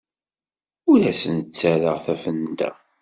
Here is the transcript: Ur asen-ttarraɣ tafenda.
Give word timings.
Ur 0.91 0.99
asen-ttarraɣ 1.11 1.97
tafenda. 2.05 2.69